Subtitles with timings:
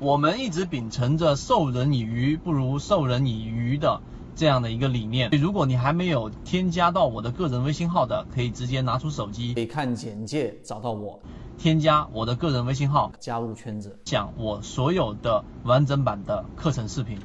[0.00, 4.00] 我们一直秉承着授人以鱼不如授人以渔的
[4.34, 5.28] 这样的一个理念。
[5.32, 11.20] 如果你还没有添加到我的个人微信号的，可以直接拿出手机，可以看简介找到我，
[11.58, 17.18] 添加我的个人微信号，加入圈子，讲我所有的完整版的课程视频。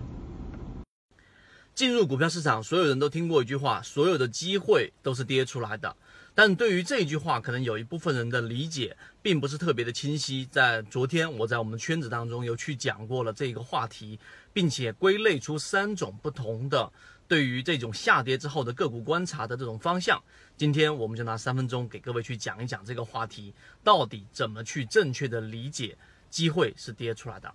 [1.73, 5.95] 进入股票市场，所有人都听过一句话：所有的机会都是跌出来的。
[6.37, 10.45] 但对于这句话，可能有一部分人的理解并不是特别的清晰。
[10.51, 14.19] 在昨天，我在我们圈子当中有去讲过了这个话题，
[14.51, 16.91] 并且归类出三种不同的
[17.25, 20.21] 对于这种下跌之后的个股观察的这种方向。
[20.57, 25.97] 今天我们就拿三分钟给各位去讲一讲这个话题，到底怎么去正确的理解
[26.29, 27.49] 机会是跌出来的。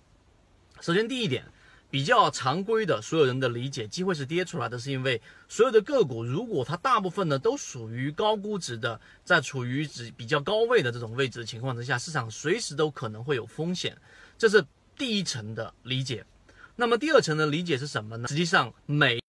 [0.79, 1.45] 首先，第一点。
[1.91, 13.95] 比较常规的，所有人的理解，机会是跌出来的，是因为所有的个股，如果它大部分呢都属于高估值的，在处于指比较高位的这种位置的情况之下，市场随时都可能会有风险，
[14.37, 14.65] 这是
[14.97, 16.25] 第一层的理解。
[16.77, 18.27] 那么第二层的理解是什么呢？
[18.27, 19.20] 实际上每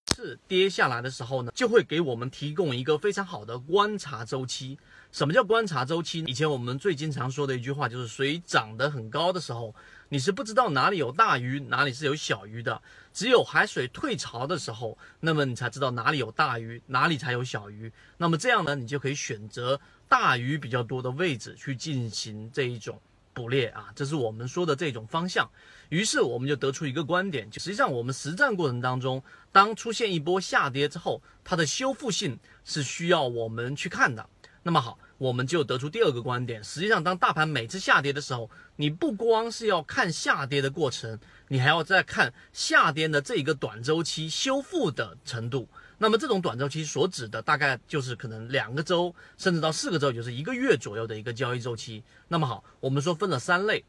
[0.48, 4.78] 跌下来的时候呢，就会给我们提供一个非常好的观察周期。
[5.10, 6.20] 什么叫观察周期？
[6.26, 9.74] 以前我们最经常说的一句话就是，水涨得很高的时候。
[10.08, 12.82] 你是不知道哪里有大鱼，哪里是有小鱼的。
[13.14, 17.90] 只有海水退潮的时候，那么你才知道哪里有大鱼，哪里才有小鱼。
[18.18, 23.00] 那么这样呢，你就可以选择大鱼比较多的位置去进行这一种
[23.32, 25.50] 捕猎啊，这是我们说的这种方向。
[25.88, 34.28] 于是我们就得出一个观点，就实际上我们实战过程当中，当出现一波下跌之后，它的修复性是需要我们去看的。
[34.62, 34.98] 那么好。
[35.18, 45.68] 我们就得出第二个观点，实际上，当大盘每次下跌的时候，你不光是要看下跌的过程，你还要再看下跌的这一个短周期修复的程度。
[46.02, 52.02] 那么，这种短周期所指的大概就是可能两个周，甚至到四个周，就是一个月左右的一个交易周期。
[52.26, 53.84] 那么好，我们说分了三类，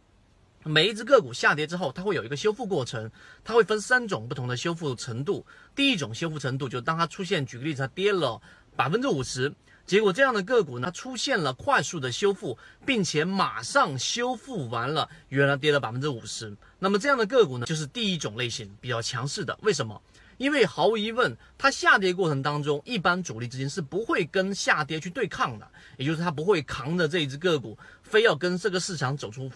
[0.64, 3.09] 每一只个股下跌之后，它会有一个修复过程，
[3.44, 5.44] 它会分三种不同的修复程度。
[5.75, 8.39] 第一种修复程度，就当它出现，举个例子，它跌了
[8.75, 9.52] 百分之五十。
[9.88, 16.56] 结果这样的个股呢，出现了快速的修复，并且马上修复完了，原来跌了百分之五十。
[16.78, 19.57] 那么这样的个股呢，就是第一种类型比较强势的。
[19.63, 20.00] 为什么？
[20.44, 25.66] 因为毫无疑问，它下跌过程当中，一般主力资金是不会跟下跌去对抗的，
[25.96, 29.50] 也就是它不会扛着这一只个股，非要跟这个市场走出。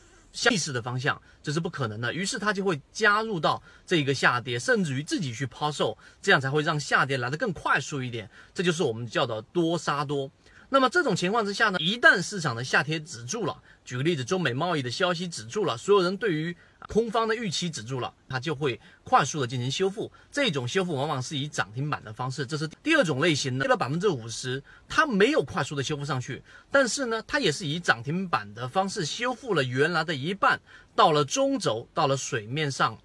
[0.49, 2.13] 逆势的方向，这是不可能的。
[2.13, 8.29] 于是它就会加入到这一个下跌，甚至于自己去抛售，这样才会让下跌来得更快速一点。
[8.53, 10.29] 这就是我们叫的多杀多。
[10.69, 16.55] 那么这种情况之下呢，一旦市场的下跌止住了，举个例子，中美贸易的消息止住了，所有人对于
[16.89, 20.11] 空方的预期止住了，它就会快速的进行修复。
[20.29, 30.59] 这种修复往往是以涨停板的方式，这是第二种类型的，跌了百分之五十，它没有快速的修复上去，但是呢，它也是以涨停板的方式修复了原来的一半，
[30.93, 32.97] 到了中轴，到了水面上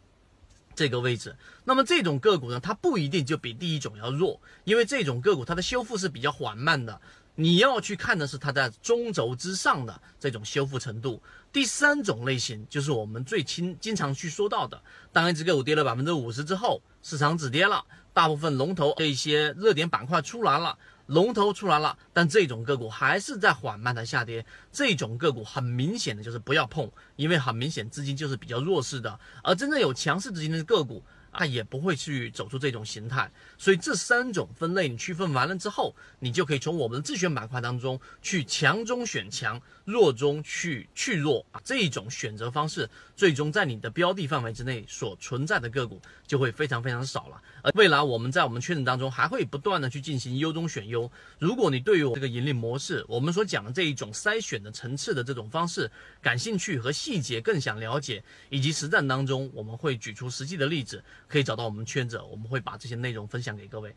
[0.74, 1.36] 这个位置。
[1.64, 7.00] 那么这种个股呢，它不一定就比第一种要弱，因为这种个股它的修复是比较缓慢的。
[7.34, 11.22] 你要去看的是它在中轴之上的这种修复程度。
[11.52, 14.82] 第三种类型就是我们最经经常去说到的，
[15.12, 24.44] 当一只个股跌了百分之五十之后，市场止跌了，大部分龙头这些热点板块出来了，龙头出来了，但这种个股还是在缓慢的下跌。
[24.70, 31.02] 这种个股很明显的就是不要碰，因为很明显资金就是比较弱势的，而真正有强势资金的个股。
[31.32, 47.42] 啊，也不会去走出这种形态，所以这三种分类你区分完了之后，你就可以从我们的自选板块当中去强中选强，弱中去去弱啊，这一种选择方式，最终在你的标的范围之内所存在的个股就会非常非常少了。
[47.62, 51.10] 而未来我们在我们圈子当中还会不断的去进行优中选优。
[51.38, 61.02] 如果你对于我这个盈利模式，我们所讲的这一种筛选的层次的这种方式感兴趣和细节更想了解，以及实战当中我们会举出实际的例子。
[61.28, 63.94] 可以找到我们圈子，我们会把这些内容分享给各位。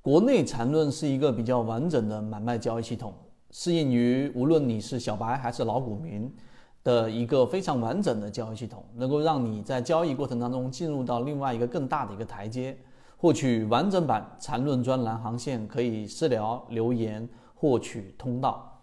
[0.00, 3.14] 国内缠论是一个比较完整的买卖交易系统，
[3.50, 6.30] 适应于无论你是小白还是老股民
[6.82, 12.76] 的一个非常完整的交易系统，能够让你在交易过程当中进入到另外一个更大的一个台阶。
[13.16, 18.73] 获取完整版缠论专栏航线，可以私聊留言获取通道。